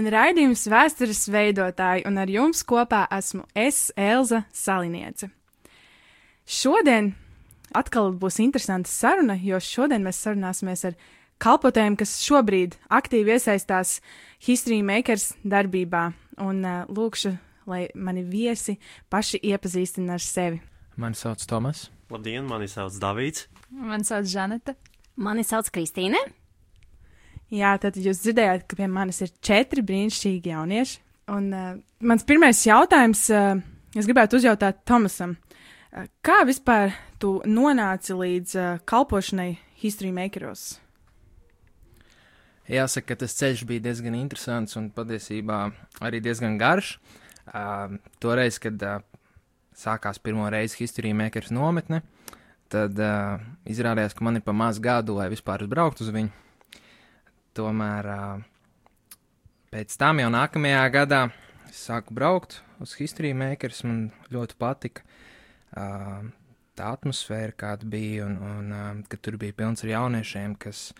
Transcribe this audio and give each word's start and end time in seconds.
skan 0.00 0.14
raidījums 0.14 0.62
vēstures 0.70 1.26
veidotāji, 1.28 2.06
un 2.08 2.16
ar 2.16 2.30
jums 2.32 2.62
kopā 2.64 3.02
esmu 3.12 3.42
es, 3.52 3.90
Elza 4.00 4.46
Saliniece. 4.48 5.28
Šodien 6.48 7.10
atkal 7.76 8.14
būs 8.16 8.40
interesanta 8.40 8.88
saruna, 8.88 9.36
jo 9.36 9.60
šodien 9.60 10.00
mēs 10.00 10.22
sarunāsimies 10.24 10.86
ar 10.88 10.96
kalpotājiem, 11.36 11.98
kas 12.00 12.16
šobrīd 12.24 12.78
aktīvi 12.88 13.36
iesaistās 13.36 13.98
History 14.40 14.80
Makers 14.80 15.34
darbībā, 15.44 16.14
un 16.40 16.64
uh, 16.64 16.88
lūkšu, 16.88 17.36
lai 17.68 17.90
mani 17.92 18.24
viesi 18.24 18.78
paši 19.12 19.42
iepazīstina 19.52 20.16
ar 20.16 20.24
sevi. 20.24 20.62
Mani 20.96 21.20
sauc 21.20 21.44
Tomas. 21.44 21.90
Labdien, 22.08 22.48
mani 22.48 22.72
sauc 22.72 22.96
Davīds. 22.96 23.50
Mani 23.68 24.08
sauc 24.08 24.24
Žaneta. 24.24 24.78
Mani 25.20 25.44
sauc 25.44 25.68
Kristīne. 25.68 26.24
Jā, 27.50 27.74
tad 27.82 27.96
jūs 27.98 28.20
dzirdējāt, 28.22 28.66
ka 28.70 28.76
pie 28.78 28.86
manis 28.86 29.18
ir 29.24 29.32
četri 29.42 29.82
brīnišķīgi 29.82 30.52
jaunieši. 30.52 31.00
Un 31.34 31.48
uh, 31.54 31.72
mans 32.06 32.26
pirmais 32.26 32.58
jautājums, 32.66 33.24
uh, 33.34 33.58
es 33.94 34.06
gribētu 34.06 34.38
uzjautāt 34.38 34.84
Tomasam, 34.86 35.34
uh, 35.34 36.06
kā 36.22 36.40
vispār 36.46 36.94
tu 37.22 37.38
nonāci 37.46 38.14
līdz 38.14 38.54
uh, 38.58 38.68
kalpošanai 38.86 39.56
History 39.82 40.12
Makeros? 40.14 40.76
Jāsaka, 42.70 43.08
ka 43.10 43.24
tas 43.24 43.34
ceļš 43.34 43.64
bija 43.66 43.82
diezgan 43.88 44.14
interesants 44.14 44.78
un 44.78 44.92
patiesībā 44.94 45.64
arī 46.06 46.20
diezgan 46.22 46.54
garš. 46.60 46.98
Uh, 47.50 47.96
toreiz, 48.22 48.60
kad 48.62 48.78
uh, 48.86 49.00
sākās 49.74 50.22
pirmo 50.22 50.46
reizi 50.54 50.78
History 50.84 51.10
Makers 51.18 51.50
nometne, 51.50 52.04
tad 52.70 52.94
uh, 53.02 53.42
izrādījās, 53.66 54.14
ka 54.14 54.22
man 54.22 54.38
ir 54.38 54.46
pa 54.46 54.54
maz 54.54 54.78
gadu, 54.78 55.18
lai 55.18 55.26
vispār 55.32 55.66
uzbrauktu 55.66 56.06
uz 56.06 56.14
viņu. 56.14 56.30
Tomēr 57.56 58.08
pēc 59.70 59.96
tam 59.98 60.22
jau 60.22 60.28
nākamajā 60.32 60.82
gadā 60.94 61.22
es 61.70 61.82
sāku 61.88 62.14
braukt 62.14 62.60
uz 62.82 62.94
History 62.98 63.32
Makers, 63.36 63.82
man 63.86 64.08
ļoti 64.32 64.56
patika 64.58 65.04
tā 65.70 66.90
atmosfēra, 66.96 67.52
kāda 67.58 67.86
bija, 67.90 68.26
un, 68.26 68.38
un 68.70 69.02
ka 69.10 69.18
tur 69.20 69.36
bija 69.40 69.56
pilns 69.56 69.84
ar 69.84 69.92
jauniešiem, 69.92 70.56
kas, 70.60 70.90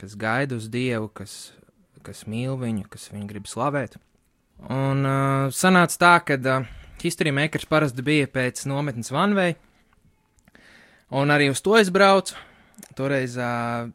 kas 0.00 0.16
gaida 0.20 0.58
uz 0.58 0.68
Dievu, 0.72 1.08
kas, 1.14 1.52
kas 2.06 2.26
mīl 2.28 2.58
viņu, 2.60 2.88
kas 2.90 3.08
viņu 3.12 3.30
grib 3.30 3.48
slavēt. 3.50 3.96
Un 4.68 5.06
uh, 5.08 5.48
sanāca 5.56 5.96
tā, 5.96 6.12
ka 6.26 6.36
uh, 6.36 6.68
History 7.00 7.32
Makers 7.32 7.68
parasti 7.68 8.04
bija 8.04 8.28
pēc 8.28 8.66
nometnes 8.68 9.08
Vanvei, 9.14 9.54
un 11.16 11.32
arī 11.32 11.48
uz 11.52 11.62
to 11.64 11.78
es 11.80 11.88
braucu. 11.92 12.36
Toreiz 12.96 13.36
uh, 13.40 13.88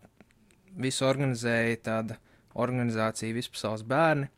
visu 0.80 1.06
organizēja 1.08 1.78
tāda 1.90 2.18
organizācija 2.56 3.36
Vispasaules 3.36 3.84
bērni, 3.88 4.30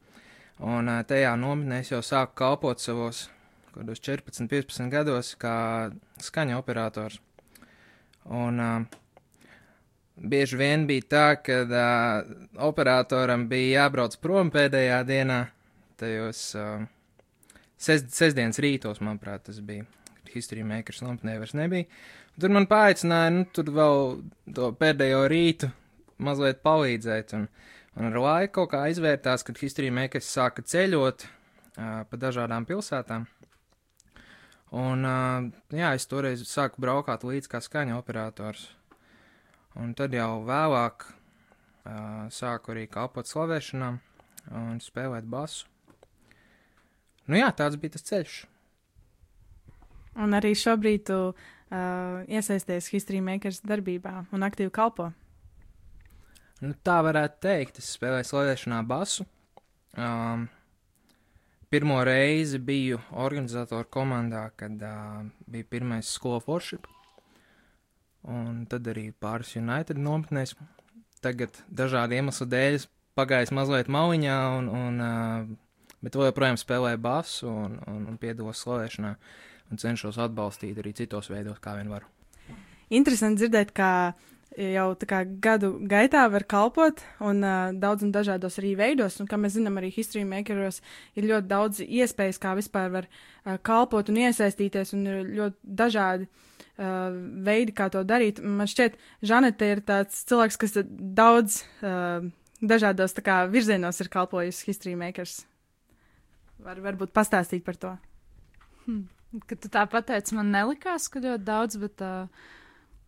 un 0.65 0.89
tajā 1.07 1.33
nometnē 1.37 1.81
es 1.83 1.91
jau 1.91 2.01
sāku 2.05 2.37
kalpot 2.41 2.81
savos 2.81 3.27
kādos 3.75 4.01
14, 4.01 4.49
15 4.49 4.89
gados 4.93 5.35
kā 5.37 5.57
skaņa 6.23 6.57
operators. 6.57 7.19
Un 8.33 8.59
uh, 8.59 8.81
bieži 10.17 10.57
vien 10.59 10.87
bija 10.89 11.05
tā, 11.13 11.27
ka 11.45 11.61
uh, 11.63 12.33
operatoram 12.67 13.45
bija 13.51 13.83
jābrauc 13.83 14.17
prom 14.19 14.49
pēdējā 14.51 15.03
dienā, 15.07 15.43
tajos 16.01 16.43
uh, 16.57 16.87
Sest, 17.77 18.09
sestdienas 18.09 18.57
rītos, 18.57 19.01
manuprāt, 19.05 19.43
tas 19.45 19.59
bija. 19.61 19.85
History 20.33 20.63
Makers 20.65 21.03
nometnē 21.05 21.37
vairs 21.39 21.53
nebija. 21.57 21.85
Tur 22.41 22.51
man 22.53 22.65
paaicināja, 22.69 23.29
nu, 23.33 23.43
tur 23.53 23.69
vēl 23.73 23.99
to 24.53 24.71
pēdējo 24.77 25.21
rītu 25.31 25.69
mazliet 26.17 26.61
palīdzēt. 26.65 27.33
Un, 27.37 27.47
un 27.97 28.09
ar 28.09 28.19
laiku 28.23 28.61
kaut 28.61 28.73
kā 28.75 28.85
izvērtās, 28.91 29.45
kad 29.47 29.59
History 29.61 29.91
Makers 29.93 30.29
sāka 30.33 30.65
ceļot 30.65 31.27
uh, 31.27 32.01
pa 32.09 32.19
dažādām 32.19 32.67
pilsētām. 32.69 33.27
Un, 34.75 35.05
uh, 35.07 35.47
jā, 35.71 35.93
es 35.95 36.07
toreiz 36.09 36.43
sāku 36.49 36.83
braukāt 36.83 37.23
līdz 37.27 37.47
kā 37.51 37.61
skaņa 37.63 37.95
operators. 37.99 38.67
Un 39.77 39.93
tad 39.95 40.15
jau 40.17 40.41
vēlāk 40.47 41.07
uh, 41.07 42.27
sāku 42.33 42.73
arī 42.73 42.87
kalpot 42.91 43.29
slavēšanām 43.29 44.01
un 44.57 44.79
spēlēt 44.83 45.27
basu. 45.29 45.67
Nu 47.27 47.35
jā, 47.35 47.49
tāds 47.55 47.75
bija 47.79 47.97
tas 47.97 48.05
ceļš. 48.07 48.35
Un 50.23 50.33
arī 50.33 50.53
šobrīd 50.57 51.03
tu 51.09 51.17
uh, 51.29 51.37
iesaisties 52.25 52.89
History 52.93 53.19
Makers 53.21 53.61
darbībā 53.67 54.23
un 54.33 54.45
aktīvi 54.47 54.73
kalpo. 54.73 55.11
Nu, 56.63 56.73
tā 56.85 56.99
varētu 57.05 57.41
teikt. 57.45 57.81
Es 57.81 57.91
spēlēju 57.97 58.29
slavēšanā 58.31 58.81
basu. 58.87 59.27
Um, 59.97 60.47
pirmo 61.69 61.99
reizi 62.07 62.59
biju 62.61 62.99
organizatoru 63.13 63.89
komandā, 63.93 64.47
kad 64.57 64.81
uh, 64.81 65.21
bija 65.45 65.69
pirmais 65.69 66.09
of 66.23 66.47
Worship. 66.49 66.87
Un 68.27 68.65
tad 68.69 68.87
arī 68.89 69.11
pāris 69.13 69.55
United 69.55 69.99
nometnēs. 70.01 70.55
Tagad 71.21 71.61
dažādu 71.69 72.17
iemeslu 72.17 72.47
dēļ 72.49 72.81
pagājis 73.17 73.53
mazliet 73.55 73.87
maliņā 73.89 74.37
un, 74.57 74.69
un 74.69 75.01
uh, 75.01 75.47
bet 76.01 76.17
vēl 76.17 76.31
joprojām 76.31 76.57
spēlēju 76.59 77.01
basu 77.01 77.49
un, 77.49 77.77
un, 77.89 78.03
un 78.11 78.17
piedalos 78.21 78.61
slavēšanā 78.65 79.13
un 79.71 79.81
cenšos 79.81 80.19
atbalstīt 80.21 80.77
arī 80.79 80.93
citos 80.97 81.29
veidos, 81.31 81.59
kā 81.63 81.75
vien 81.77 81.89
varu. 81.91 82.09
Interesanti 82.93 83.43
dzirdēt, 83.43 83.73
kā 83.75 83.91
jau 84.55 84.87
kā 85.09 85.21
gadu 85.43 85.73
gaitā 85.89 86.23
var 86.31 86.45
kalpot 86.49 87.01
un 87.19 87.43
uh, 87.43 87.73
daudz 87.75 88.05
un 88.05 88.13
dažādos 88.15 88.57
arī 88.61 88.73
veidos, 88.79 89.19
un 89.21 89.27
kā 89.29 89.37
mēs 89.39 89.57
zinām, 89.57 89.77
arī 89.79 89.91
History 89.93 90.23
Makeros 90.25 90.79
ir 91.15 91.27
ļoti 91.29 91.49
daudz 91.49 91.81
iespējas, 91.83 92.39
kā 92.41 92.55
vispār 92.57 92.89
var 92.93 93.09
uh, 93.09 93.57
kalpot 93.61 94.09
un 94.09 94.21
iesaistīties, 94.23 94.95
un 94.97 95.05
ir 95.05 95.19
ļoti 95.37 95.77
dažādi 95.83 96.29
uh, 96.29 97.11
veidi, 97.45 97.75
kā 97.75 97.89
to 97.93 98.01
darīt. 98.07 98.41
Man 98.41 98.69
šķiet, 98.69 98.97
Žanete 99.21 99.71
ir 99.75 99.83
tāds 99.85 100.23
cilvēks, 100.29 100.59
kas 100.63 100.79
daudz 100.87 101.61
uh, 101.83 102.25
dažādos 102.61 103.17
kā, 103.21 103.43
virzienos 103.51 104.01
ir 104.01 104.11
kalpojusi 104.13 104.71
History 104.71 104.97
Makers. 104.97 105.43
Var, 106.63 106.81
varbūt 106.81 107.13
pastāstīt 107.13 107.65
par 107.65 107.77
to. 107.77 107.93
Hmm. 108.87 109.05
Kad 109.45 109.59
tu 109.61 109.69
tā 109.69 109.83
pateici, 109.91 110.33
man 110.37 110.49
nelikās, 110.55 111.09
ka 111.11 111.19
ļoti 111.21 111.45
daudz, 111.45 111.77
bet 111.81 112.01
uh, 112.01 112.47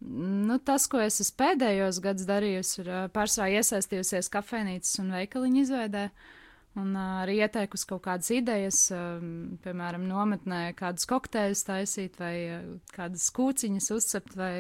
nu, 0.02 0.58
tas, 0.64 0.88
ko 0.92 1.02
es 1.04 1.32
pēdējos 1.40 2.02
gados 2.04 2.28
darījusi, 2.30 2.82
ir 2.84 2.92
uh, 2.92 3.06
pārsvarā 3.14 3.60
iesaistījusies 3.60 4.32
kafejnīcas 4.34 5.00
un 5.04 5.16
veikaliņu 5.18 5.64
izveidē. 5.66 6.06
Un 6.80 6.94
uh, 6.94 7.18
arī 7.24 7.40
ieteikusi 7.44 7.90
kaut 7.90 8.04
kādas 8.06 8.30
idejas, 8.36 8.86
piemēram, 9.64 10.06
nometnē 10.08 10.62
kādus 10.80 11.10
kokteļus 11.10 11.66
taisīt 11.68 12.20
vai 12.22 12.36
uh, 12.54 12.70
kādas 12.96 13.28
kūciņas 13.36 13.92
uzcept 13.98 14.38
vai 14.40 14.54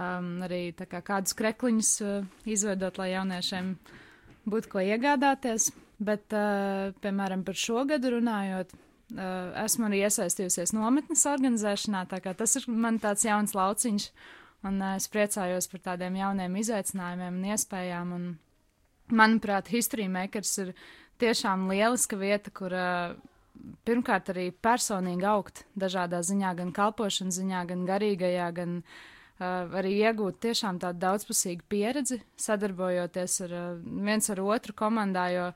um, 0.00 0.36
arī 0.46 0.62
kā, 0.78 1.00
kādus 1.04 1.34
krekliņus 1.38 1.94
uh, 2.04 2.28
izveidot, 2.48 3.00
lai 3.00 3.12
jauniešiem 3.14 3.74
būtu 4.50 4.72
ko 4.72 4.84
iegādāties. 4.84 5.70
Bet, 6.00 6.32
uh, 6.32 6.94
piemēram, 7.04 7.42
par 7.44 7.58
šo 7.60 7.82
gadu 7.88 8.14
runājot, 8.14 8.70
uh, 8.72 9.50
esmu 9.66 9.90
arī 9.90 10.04
iesaistījusies 10.06 10.72
nometnes 10.72 11.26
organizēšanā, 11.28 12.06
tā 12.08 12.22
kā 12.24 12.32
tas 12.36 12.56
ir 12.56 12.68
man 12.72 12.96
tāds 13.02 13.26
jauns 13.26 13.52
lauciņš, 13.56 14.06
un 14.66 14.80
uh, 14.80 14.94
es 15.00 15.08
priecājos 15.12 15.68
par 15.72 15.84
tādiem 15.92 16.18
jauniem 16.20 16.56
izaicinājumiem 16.60 17.40
un 17.40 17.50
iespējām. 17.54 18.14
Un, 18.16 18.30
manuprāt, 19.10 19.70
History 19.74 20.08
Makers 20.08 20.56
ir 20.62 20.72
tiešām 21.20 21.68
lieliska 21.70 22.18
vieta, 22.18 22.52
kur 22.54 22.74
uh, 22.74 23.14
pirmkārt 23.86 24.30
arī 24.32 24.50
personīgi 24.62 25.26
augt 25.28 25.64
dažādā 25.78 26.22
ziņā, 26.24 26.54
gan 26.60 26.74
kalpošanas 26.76 27.40
ziņā, 27.40 27.64
gan 27.70 27.84
garīgajā, 27.88 28.48
gan 28.56 28.80
uh, 28.80 29.78
arī 29.80 29.96
iegūt 30.06 30.40
tiešām 30.46 30.80
tādu 30.82 31.02
daudzpusīgu 31.04 31.66
pieredzi, 31.70 32.20
sadarbojoties 32.40 33.40
ar 33.48 33.56
uh, 33.58 33.70
viens 34.08 34.30
ar 34.32 34.42
otru 34.46 34.76
komandā, 34.76 35.28
jo 35.34 35.46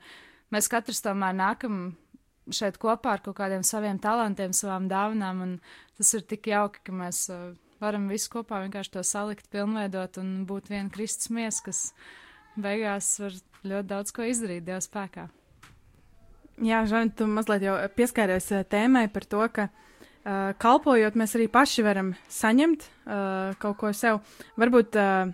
mēs 0.53 0.69
katrs 0.71 1.03
tomēr 1.05 1.37
nākam 1.37 1.85
šeit 2.53 2.77
kopā 2.81 3.15
ar 3.15 3.25
kaut 3.25 3.39
kādiem 3.39 3.63
saviem 3.65 3.97
talantiem, 4.01 4.53
savām 4.53 4.89
dāvanām, 4.91 5.41
un 5.41 5.55
tas 5.97 6.13
ir 6.13 6.27
tik 6.29 6.51
jauki, 6.51 6.83
ka 6.85 6.93
mēs 6.93 7.25
uh, 7.33 7.53
varam 7.83 8.07
visu 8.11 8.31
kopā 8.33 8.61
vienkārši 8.63 8.93
to 8.97 9.03
salikt, 9.05 9.49
pilnveidot 9.53 10.19
un 10.21 10.43
būt 10.49 10.71
viena 10.71 10.91
Kristus 10.93 11.31
mies, 11.33 11.61
kas 11.65 11.87
beigās 12.55 13.15
var 13.21 13.35
ļoti 13.65 13.89
daudz 13.89 14.15
ko 14.15 14.27
izdarīt 14.27 14.65
Dieva 14.67 14.81
spēkā. 14.83 15.27
Jā, 16.63 16.85
Žan, 16.87 17.11
tu 17.11 17.27
mazliet 17.27 17.65
jau 17.65 17.75
pieskāries 17.97 18.47
uh, 18.55 18.63
tēmai 18.63 19.09
par 19.11 19.25
to, 19.27 19.41
ka 19.51 19.67
uh, 19.67 20.53
kalpojot, 20.61 21.17
mēs 21.19 21.35
arī 21.35 21.49
paši 21.51 21.83
varam 21.83 22.13
saņemt 22.31 22.85
uh, 22.87 23.57
kaut 23.59 23.79
ko 23.81 23.91
sev. 23.91 24.21
Varbūt 24.55 24.95
uh, 25.01 25.33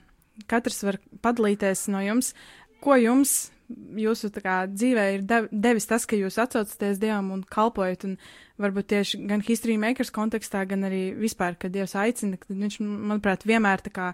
katrs 0.49 0.81
var 0.87 0.97
padalīties 1.21 1.85
no 1.93 2.01
jums, 2.01 2.33
ko 2.81 2.97
jums 2.97 3.51
jūsu 4.01 4.31
kā, 4.37 4.63
dzīvē 4.71 5.05
ir 5.15 5.23
dev, 5.27 5.47
devis 5.51 5.89
tas, 5.89 6.05
ka 6.09 6.19
jūs 6.19 6.39
atsaucaties 6.41 6.99
Dievam 7.01 7.31
un 7.35 7.45
kalpojat, 7.47 8.05
un 8.09 8.17
varbūt 8.61 8.91
tieši 8.93 9.21
gan 9.29 9.43
History 9.45 9.77
Makers 9.81 10.13
kontekstā, 10.15 10.65
gan 10.69 10.85
arī 10.87 11.09
vispār, 11.17 11.57
kad 11.59 11.73
Dievs 11.73 11.95
aicina, 11.99 12.39
tad 12.41 12.57
viņš, 12.57 12.79
manuprāt, 12.83 13.47
vienmēr 13.49 13.83
tā 13.85 13.93
kā 13.95 14.11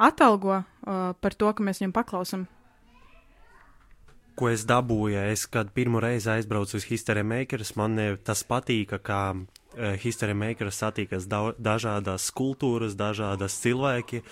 atalgo 0.00 0.60
uh, 0.60 1.12
par 1.20 1.36
to, 1.36 1.52
ka 1.52 1.66
mēs 1.66 1.82
viņam 1.82 1.96
paklausam. 1.96 2.48
ko 4.40 4.48
es 4.48 4.64
dabūju, 4.64 5.20
es, 5.28 5.44
kad 5.52 5.72
pirmo 5.76 6.00
reizi 6.00 6.30
aizbraucu 6.32 6.78
uz 6.78 6.86
History 6.88 7.24
Makers, 7.26 7.74
man 7.76 7.98
eh, 8.00 8.16
tas 8.24 8.40
patīka, 8.48 8.96
kā 9.04 9.22
History 9.76 10.34
Makers 10.34 10.80
satikas 10.82 11.28
da 11.30 11.52
dažādas 11.54 12.26
kultūras, 12.34 12.96
dažādas 12.98 13.54
cilvēki, 13.62 14.24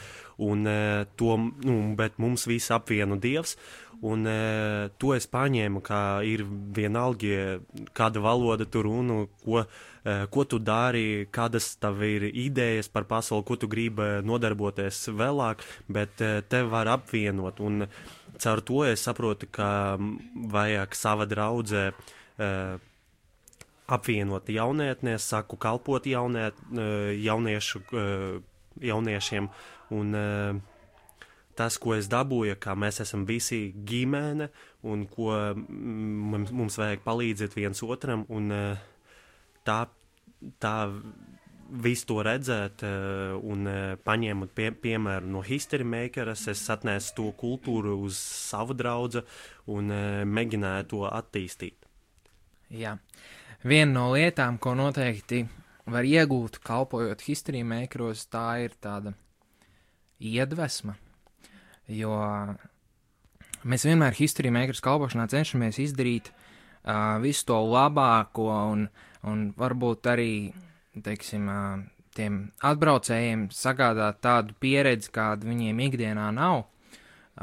un 0.43 0.67
uh, 0.67 1.05
to, 1.19 1.37
nu, 1.63 1.77
bet 1.99 2.19
mums 2.19 2.47
viss 2.51 2.73
apvieno 2.75 3.19
Dievs, 3.23 3.55
un 4.03 4.27
uh, 4.27 4.89
to 4.99 5.13
es 5.15 5.29
paņēmu, 5.31 5.83
kā 5.87 6.03
ir 6.27 6.43
vienalga, 6.75 7.61
kāda 7.95 8.23
valoda 8.25 8.67
tu 8.67 8.83
runu, 8.83 9.29
ko, 9.45 9.63
ko 10.33 10.45
tu 10.49 10.59
dari, 10.59 11.29
kādas 11.31 11.71
tav 11.79 12.03
ir 12.07 12.29
idejas 12.31 12.91
par 12.91 13.07
pasauli, 13.07 13.47
ko 13.47 13.59
tu 13.61 13.71
gribi 13.71 14.19
nodarboties 14.27 15.09
vēlāk, 15.15 15.63
bet 15.87 16.19
tev 16.49 16.71
var 16.73 16.91
apvienot, 16.97 17.61
un 17.61 17.87
caur 18.39 18.63
to 18.63 18.85
es 18.89 19.07
saprotu, 19.07 19.51
ka 19.53 19.99
vajag 20.51 20.95
sava 20.97 21.27
draudzē 21.29 21.91
apvienot 23.89 24.49
jaunietnies, 24.53 25.25
saku 25.33 25.57
kalpot 25.61 26.07
jauniet, 26.07 26.59
uh, 26.73 27.11
jauniešu, 27.17 27.85
uh, 27.93 28.41
jauniešiem. 28.85 29.49
Un, 29.97 30.15
uh, 30.15 30.79
tas, 31.59 31.79
ko 31.83 31.97
es 31.97 32.07
dabūju, 32.11 32.59
ka 32.63 32.77
mēs 32.79 33.03
esam 33.03 33.25
visi 33.29 33.73
ģimene 33.89 34.51
un 34.87 35.07
ko 35.11 35.33
mums, 35.59 36.53
mums 36.55 36.79
vajag 36.79 37.03
palīdzēt 37.07 37.57
viens 37.59 37.83
otram, 37.83 38.23
un 38.31 38.53
tā, 39.67 39.79
tā 40.63 40.75
visu 41.69 42.07
to 42.09 42.21
redzēt, 42.25 42.85
un 43.43 43.67
paņēmot 44.07 44.55
pie, 44.57 44.71
piemēru 44.85 45.33
no 45.35 45.43
History 45.45 45.85
Makeras, 45.85 46.47
es 46.53 46.63
atnesu 46.73 47.17
to 47.17 47.27
kultūru 47.43 47.97
uz 48.07 48.21
savu 48.23 48.77
draugu 48.79 49.25
un 49.75 49.91
mēģināju 50.31 50.89
to 50.95 51.03
attīstīt. 51.11 51.91
Jā. 52.71 52.95
Viena 53.67 53.91
no 53.91 54.05
lietām, 54.15 54.59
ko 54.63 54.77
noteikti 54.79 55.43
var 55.91 56.07
iegūt, 56.07 56.61
kalpojot 56.63 57.25
History 57.27 57.65
Makeros, 57.67 58.27
tā 58.31 58.61
ir 58.63 58.77
tāda 58.79 59.17
iedvesma. 60.23 60.95
Jo 61.89 62.15
mēs 63.67 63.87
vienmēr 63.89 64.15
History 64.19 64.53
Makers 64.55 64.83
kalpošanā 64.85 65.27
cenšamies 65.33 65.81
izdarīt 65.83 66.31
uh, 66.31 67.19
visu 67.25 67.49
to 67.49 67.59
labāko 67.65 68.47
un, 68.71 68.87
un 69.27 69.49
varbūt 69.59 70.07
arī 70.13 70.33
teiksim, 71.03 71.51
tiem 72.15 72.41
atbraucējiem 72.67 73.49
sagādāt 73.55 74.23
tādu 74.25 74.55
pieredzi, 74.61 75.11
kāda 75.15 75.47
viņiem 75.49 75.83
ikdienā 75.89 76.31
nav. 76.35 76.67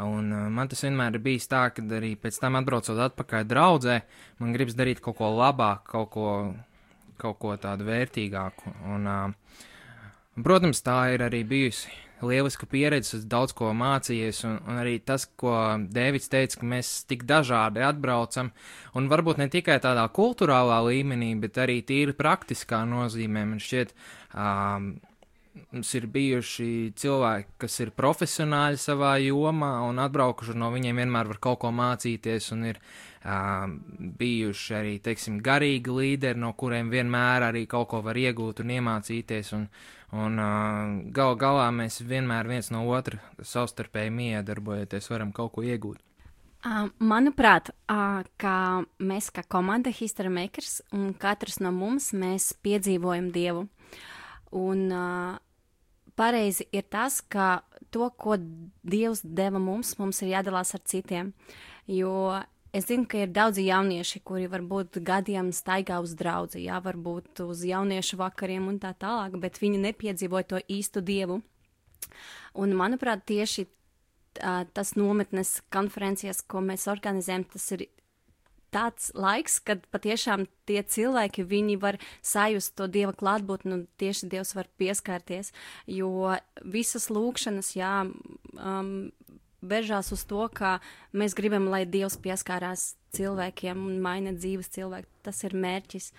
Un 0.04 0.32
man 0.52 0.68
tas 0.68 0.84
vienmēr 0.84 1.16
ir 1.16 1.24
bijis 1.24 1.48
tā, 1.48 1.70
ka 1.72 1.84
arī 1.96 2.16
pēc 2.20 2.40
tam 2.42 2.58
atbraucot 2.60 3.00
atpakaļ 3.10 3.46
draudzē, 3.48 4.00
man 4.42 4.56
gribas 4.56 4.76
darīt 4.76 5.00
kaut 5.04 5.16
ko 5.22 5.30
labāku, 5.32 5.88
kaut 5.94 6.10
ko, 6.12 6.32
kaut 7.22 7.40
ko 7.40 7.56
tādu 7.56 7.88
vērtīgāku. 7.88 8.74
Un, 8.92 9.08
protams, 10.44 10.84
tā 10.84 10.98
ir 11.16 11.24
arī 11.24 11.46
bijusi 11.48 11.94
lieliska 12.26 12.68
pieredze, 12.68 13.20
es 13.20 13.26
daudz 13.30 13.54
ko 13.56 13.72
mācījies, 13.76 14.42
un, 14.48 14.60
un 14.68 14.80
arī 14.82 14.98
tas, 15.04 15.28
ko 15.40 15.54
Dēvids 15.96 16.32
teica, 16.32 16.60
ka 16.60 16.70
mēs 16.76 16.92
tik 17.10 17.26
dažādi 17.28 17.84
atbraucam, 17.86 18.52
un 18.96 19.10
varbūt 19.12 19.42
ne 19.42 19.50
tikai 19.52 19.78
tādā 19.84 20.06
kultūrālā 20.16 20.82
līmenī, 20.90 21.34
bet 21.40 21.60
arī 21.62 21.82
tīri 21.88 22.16
praktiskā 22.18 22.84
nozīmē. 22.90 23.46
Man 23.52 23.64
šķiet, 23.64 23.96
um, 24.34 24.96
mums 25.72 25.94
ir 25.96 26.08
bijuši 26.12 26.70
cilvēki, 27.00 27.56
kas 27.64 27.80
ir 27.84 27.92
profesionāļi 27.96 28.80
savā 28.82 29.16
jomā, 29.24 29.74
un 29.88 30.00
atbraukuši 30.04 30.56
no 30.60 30.72
viņiem 30.74 31.04
vienmēr 31.04 31.32
var 31.32 31.42
kaut 31.44 31.62
ko 31.64 31.72
mācīties, 31.76 32.52
un 32.56 32.66
ir 32.72 32.80
uh, 32.80 33.68
bijuši 34.20 34.80
arī, 34.80 34.96
teiksim, 35.04 35.42
garīgi 35.44 36.00
līderi, 36.00 36.42
no 36.42 36.54
kuriem 36.58 36.92
vienmēr 36.94 37.50
arī 37.52 37.66
kaut 37.72 37.92
ko 37.94 38.02
var 38.06 38.20
iegūt 38.20 38.64
un 38.66 38.74
iemācīties, 38.80 39.54
un, 39.60 39.70
Un 40.16 40.38
uh, 40.40 40.92
gal 41.12 41.36
galā 41.40 41.70
mēs 41.76 42.00
vienmēr 42.06 42.48
viens 42.48 42.70
no 42.72 42.86
otra 42.94 43.20
savstarpēji 43.42 44.14
miedarbojoties 44.14 45.10
varam 45.12 45.34
kaut 45.36 45.56
ko 45.58 45.66
iegūt. 45.66 46.00
Manuprāt, 46.98 47.70
kā 48.42 48.60
mēs 48.98 49.28
kā 49.30 49.44
komanda 49.46 49.92
History 49.94 50.32
Makers 50.34 50.80
un 50.98 51.12
katrs 51.14 51.60
no 51.62 51.70
mums, 51.76 52.10
mēs 52.18 52.56
piedzīvojam 52.66 53.28
Dievu. 53.36 53.68
Un 54.56 54.82
uh, 54.90 55.36
pareizi 56.16 56.68
ir 56.72 56.88
tas, 56.90 57.22
ka 57.22 57.62
to, 57.94 58.10
ko 58.18 58.38
Dievs 58.84 59.24
deva 59.24 59.62
mums, 59.62 59.96
mums 60.00 60.22
ir 60.24 60.34
jādalās 60.36 60.76
ar 60.78 60.84
citiem. 60.86 61.34
Jo 61.88 62.42
Es 62.76 62.90
zinu, 62.90 63.06
ka 63.08 63.22
ir 63.24 63.30
daudzi 63.32 63.64
jaunieši, 63.70 64.20
kuri 64.28 64.50
varbūt 64.52 64.98
gadiem 65.08 65.54
staigā 65.56 66.02
uz 66.04 66.12
draugu, 66.20 66.60
jā, 66.60 66.76
varbūt 66.84 67.40
uz 67.46 67.62
jauniešu 67.64 68.18
vakariem 68.20 68.66
un 68.68 68.82
tā 68.84 68.92
tālāk, 69.00 69.38
bet 69.40 69.62
viņi 69.62 69.80
nepiedzīvoja 69.80 70.48
to 70.50 70.60
īstu 70.68 71.00
dievu. 71.00 71.38
Un, 72.60 72.74
manuprāt, 72.76 73.24
tieši 73.32 73.64
tas 74.76 74.92
nometnes 75.00 75.62
konferences, 75.72 76.42
ko 76.44 76.60
mēs 76.60 76.90
organizējam, 76.92 77.48
tas 77.56 77.70
ir 77.78 77.86
tāds 78.76 79.12
laiks, 79.16 79.60
kad 79.64 79.84
patiešām 79.94 80.46
tie 80.68 80.82
cilvēki, 80.84 81.48
viņi 81.48 81.80
var 81.80 82.00
sajust 82.26 82.76
to 82.76 82.90
Dieva 82.92 83.16
klātbūtni 83.16 83.78
un 83.78 83.86
tieši 84.02 84.30
Dievs 84.32 84.56
var 84.58 84.68
pieskarties, 84.80 85.54
jo 85.88 86.36
visas 86.62 87.08
lūkšanas, 87.14 87.72
jā, 87.80 87.94
um, 88.60 88.92
veržās 89.66 90.12
uz 90.14 90.26
to, 90.30 90.44
ka 90.54 90.78
mēs 91.16 91.36
gribam, 91.38 91.70
lai 91.72 91.86
Dievs 91.90 92.18
pieskārās 92.22 92.94
cilvēkiem 93.16 93.86
un 93.88 94.02
maina 94.04 94.36
dzīves 94.36 94.72
cilvēku. 94.76 95.10
Tas 95.26 95.42
ir 95.48 95.56
mērķis. 95.58 96.12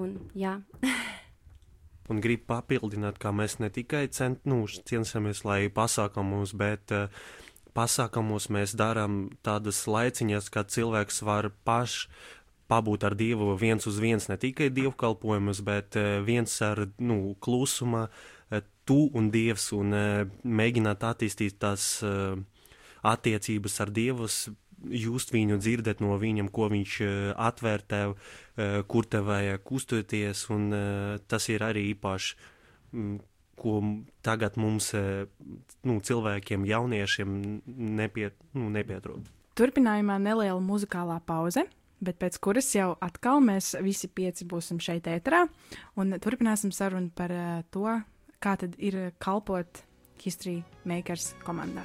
Un, 0.00 0.16
jā. 0.38 0.58
un 2.10 2.22
gribu 2.22 2.48
papildināt, 2.50 3.20
ka 3.22 3.34
mēs 3.34 3.58
ne 3.62 3.70
tikai 3.72 4.06
cent, 4.14 4.42
nu, 4.48 4.64
cenšamies, 4.66 5.44
lai 5.46 5.60
pasākumos, 5.74 6.54
bet 6.58 6.94
uh, 6.96 7.28
pasākumos 7.76 8.48
mēs 8.52 8.76
darām 8.78 9.30
tādas 9.46 9.84
laiciņas, 9.90 10.50
kad 10.52 10.70
cilvēks 10.72 11.22
var 11.26 11.50
pašs 11.64 12.08
pabūt 12.70 13.04
ar 13.08 13.16
Dievu 13.18 13.56
viens 13.58 13.86
uz 13.90 13.98
viens, 13.98 14.28
ne 14.30 14.36
tikai 14.38 14.70
dievkalpojumus, 14.70 15.64
bet 15.66 15.98
uh, 15.98 16.20
viens 16.22 16.52
ar 16.62 16.84
nu, 17.02 17.34
klusumā, 17.42 18.06
uh, 18.06 18.62
tu 18.86 19.08
un 19.14 19.30
Dievs, 19.34 19.72
un 19.74 19.96
uh, 19.96 20.24
mēģināt 20.44 21.06
attīstīt 21.06 21.58
tās 21.58 21.96
attiecības 23.00 23.80
ar 23.80 23.90
Dievu, 23.90 24.28
just 24.88 25.32
viņu, 25.34 25.58
dzirdēt 25.60 26.00
no 26.04 26.16
viņam, 26.20 26.50
ko 26.52 26.68
viņš 26.72 26.94
eh, 27.04 27.32
atvēr 27.36 27.84
tev, 27.88 28.16
eh, 28.56 28.80
kur 28.88 29.06
tev 29.06 29.28
vajag 29.30 29.64
kustoties, 29.66 30.46
un 30.54 30.70
eh, 30.72 31.18
tas 31.28 31.48
ir 31.52 31.64
arī 31.66 31.90
īpaši, 31.94 32.36
mm, 32.92 33.18
ko 33.60 33.80
tagad 34.26 34.56
mums, 34.60 34.92
nu, 34.94 35.98
cilvēkiem, 36.00 36.64
jauniešiem 36.68 37.36
nepie, 38.00 38.30
nu, 38.56 38.70
nepietrūk. 38.72 39.28
Turpinājumā 39.60 40.16
neliela 40.22 40.60
muzikālā 40.64 41.20
pauze. 41.26 41.66
Bet 42.00 42.16
pēc 42.16 42.38
kuras 42.40 42.70
jau 42.72 42.94
atkal 43.04 43.42
mēs 43.44 43.74
visi 43.84 44.08
pieci 44.08 44.46
būsim 44.48 44.78
šeit 44.80 45.04
ēterā 45.12 45.42
un 46.00 46.16
turpināsim 46.16 46.72
sarunu 46.72 47.12
par 47.12 47.34
to, 47.68 48.00
kā 48.40 48.56
tad 48.56 48.78
ir 48.80 49.10
kalpot 49.20 49.84
History 50.24 50.62
Makers 50.88 51.34
komandā. 51.44 51.84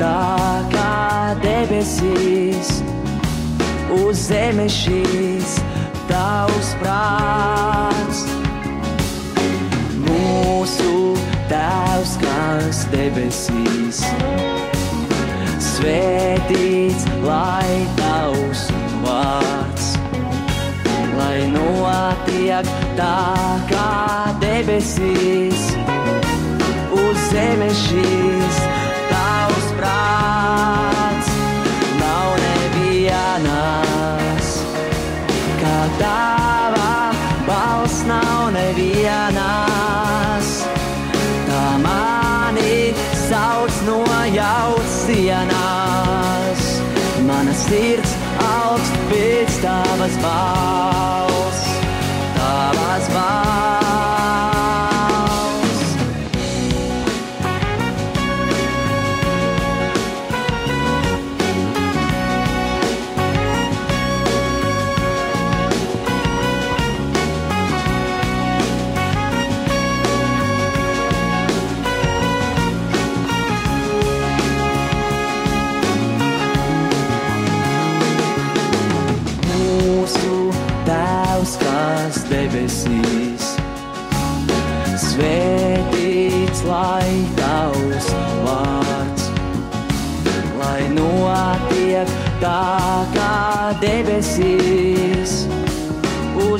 Tā 0.00 0.64
kā 0.72 1.34
debesīs, 1.42 2.70
uz 4.00 4.22
zemes 4.30 4.72
šīs 4.72 5.58
tavs 6.08 6.70
prāts. 6.80 8.22
Mūsu 10.06 10.94
tēvs, 11.52 12.16
kas 12.22 12.82
debesīs, 12.94 14.00
svētīts 15.68 17.04
lai 17.26 17.84
tavs 18.00 18.66
vārds 19.04 19.94
lai 21.20 21.44
notiek 21.52 22.72
tā 22.96 23.16
kā 23.68 23.88
debesīs, 24.40 25.72
uz 26.96 27.26
zemes 27.34 27.88
šīs 27.90 28.39
tava 36.00 37.12
balss 37.46 38.02
nav 38.08 38.50
nevienas. 38.56 40.48
Tā 41.48 41.64
mani 41.84 42.76
sauc 43.26 43.74
no 43.88 44.00
jauts 44.34 44.94
sienās, 45.06 46.62
mana 47.28 47.54
sirds 47.66 48.12
augst 48.50 48.94
pēc 49.10 49.52
tavas 49.64 50.16
balss, 50.24 51.19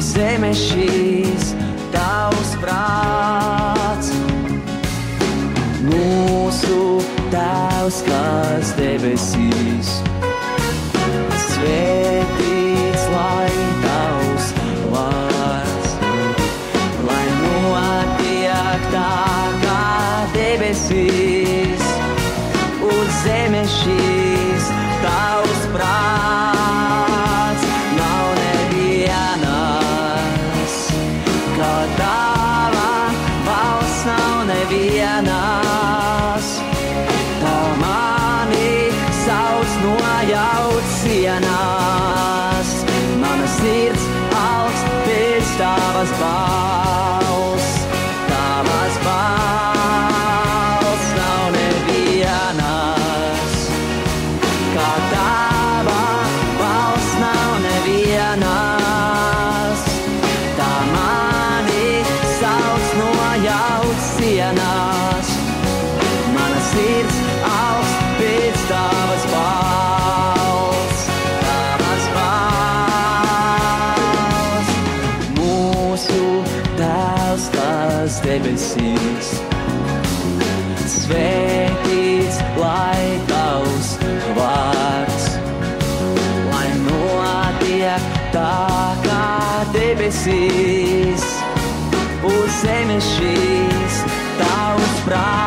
uz 0.01 0.15
zemes 0.17 0.61
šīs 0.71 1.51
tavs 1.93 2.55
prāts. 2.63 4.09
Mūsu 5.85 6.81
Tēvs, 7.31 8.01
kas 8.09 8.75
debesīs. 8.81 9.50
Debesīs, 90.51 91.25
uz 92.27 92.51
zemes 92.63 93.07
šīs 93.17 94.01
tavs 94.39 94.95
prāts. 95.07 95.41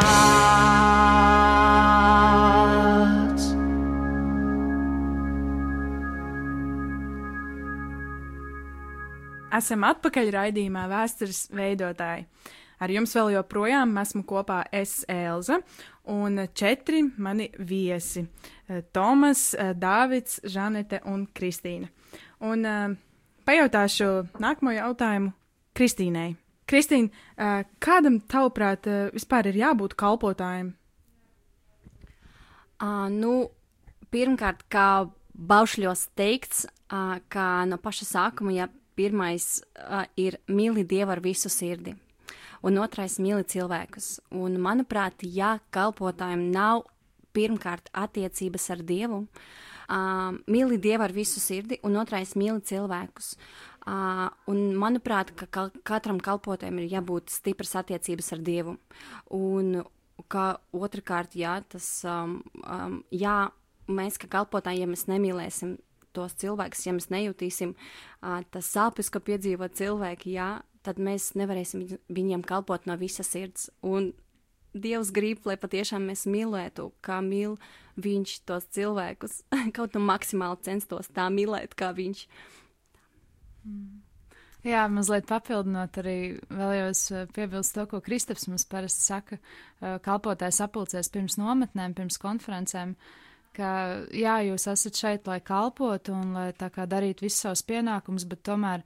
Esam 9.54 9.84
atpakaļ 9.86 10.32
raidījumā 10.34 10.88
Vēstures 10.90 11.46
veidotāji. 11.54 12.26
Ar 12.82 12.92
jums 12.92 13.14
vēl 13.16 13.36
joprojām 13.38 13.94
esmu 14.02 14.24
kopā 14.28 14.64
es, 14.76 15.06
Elza, 15.08 15.60
un 16.10 16.48
četri 16.58 17.04
mani 17.18 17.48
viesi- 17.60 18.26
Tomas, 18.96 19.56
Dāvids, 19.56 20.42
Žanete 20.44 21.00
un 21.06 21.28
Kristīna. 21.32 21.88
Un 22.42 22.66
uh, 22.66 22.96
pajautāšu 23.48 24.10
nākamo 24.42 24.74
jautājumu 24.76 25.34
Kristīnai. 25.78 26.34
Kristīna, 26.70 27.12
kādam 27.84 28.22
tavuprāt 28.32 28.88
vispār 29.14 29.50
ir 29.52 29.60
jābūt 29.60 29.98
kalpotājiem? 30.00 30.72
Uh, 32.84 33.08
nu, 33.12 33.34
pirmkārt, 34.12 34.66
kā 34.72 35.08
Baušļos 35.34 36.08
teikts, 36.20 36.66
uh, 36.92 37.18
ka 37.32 37.64
no 37.70 37.78
paša 37.82 38.08
sākuma, 38.10 38.52
ja 38.56 38.68
pirmais 38.98 39.62
uh, 39.62 40.04
ir 40.20 40.40
mīli 40.52 40.84
Dievu 40.88 41.14
ar 41.16 41.22
visu 41.24 41.52
sirdi, 41.52 41.96
un 42.64 42.80
otrais 42.84 43.20
mīli 43.24 43.48
cilvēkus. 43.54 44.10
Un, 44.36 44.60
manuprāt, 44.62 45.24
ja 45.24 45.56
kalpotājiem 45.74 46.50
nav 46.52 46.84
pirmkārt 47.34 47.88
attiecības 47.96 48.70
ar 48.76 48.84
Dievu, 48.84 49.24
uh, 49.24 49.73
mīli 50.48 50.80
Dievu 50.82 51.04
ar 51.04 51.12
visu 51.16 51.40
sirdi, 51.44 51.80
un 51.84 51.98
otrais 52.02 52.36
mīli 52.40 52.62
cilvēkus. 52.62 53.36
Uh, 53.84 54.30
un, 54.48 54.76
manuprāt, 54.80 55.34
ka 55.36 55.46
kal 55.52 55.72
katram 55.84 56.22
kalpotājam 56.24 56.78
ir 56.80 56.94
jābūt 56.94 57.34
stipras 57.34 57.76
attiecības 57.76 58.32
ar 58.32 58.40
Dievu. 58.40 58.78
Un, 59.36 59.82
kā 60.32 60.54
otrkārt, 60.72 61.36
jā, 61.36 61.58
tas, 61.68 61.88
um, 62.08 62.38
um, 62.64 63.02
jā, 63.12 63.50
mēs 63.92 64.16
kā 64.22 64.30
kalpotāji, 64.32 64.86
ja 64.86 64.88
mēs 64.88 65.10
nemīlēsim 65.12 65.76
tos 66.16 66.38
cilvēkus, 66.40 66.86
ja 66.88 66.94
mēs 66.96 67.10
nejūtīsim 67.12 67.74
uh, 67.76 68.40
tas 68.54 68.70
sāpes, 68.72 69.12
ko 69.12 69.20
piedzīvo 69.20 69.68
cilvēki, 69.68 70.38
jā, 70.38 70.62
tad 70.86 71.00
mēs 71.02 71.34
nevarēsim 71.36 71.84
viņ- 71.84 72.00
viņiem 72.08 72.44
kalpot 72.48 72.88
no 72.88 72.96
visas 72.96 73.28
sirds. 73.36 73.68
Un 73.84 74.14
Dievs 74.74 75.12
grib, 75.14 75.44
lai 75.46 75.56
patiešām 75.62 76.08
mēs 76.10 76.26
mīlētu, 76.26 76.88
kā 77.06 77.20
mīl 77.22 77.60
viņš 78.02 78.40
tos 78.50 78.66
cilvēkus, 78.74 79.44
kaut 79.78 79.94
nu 79.94 80.02
maksimāli 80.06 80.66
censtos 80.66 81.12
tā 81.14 81.28
mīlēt, 81.34 81.76
kā 81.78 81.92
viņš. 81.94 82.26
Jā, 84.64 84.86
mazliet 84.88 85.28
papildinot, 85.28 85.98
arī 86.00 86.18
vēlējos 86.48 87.02
eh, 87.12 87.26
piebilst 87.36 87.76
to, 87.76 87.84
ko 87.92 88.00
Kristaps 88.04 88.48
mums 88.48 88.64
parasti 88.72 89.04
saka, 89.04 89.38
eh, 89.38 89.98
kalpotājs 90.04 90.62
apulcēs 90.64 91.12
pirms 91.12 91.36
nometnēm, 91.38 91.94
pirms 91.98 92.18
konferencēm, 92.24 92.96
ka 93.54 93.72
jā, 94.16 94.38
jūs 94.48 94.70
esat 94.72 94.98
šeit, 94.98 95.28
lai 95.28 95.42
kalpotu 95.44 96.16
un 96.16 96.32
lai 96.38 96.48
tā 96.56 96.72
kā 96.74 96.88
darītu 96.90 97.28
visus 97.28 97.44
savus 97.44 97.66
pienākumus, 97.68 98.26
bet 98.26 98.42
tomēr 98.48 98.86